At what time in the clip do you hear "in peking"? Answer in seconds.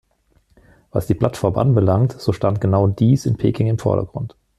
3.27-3.67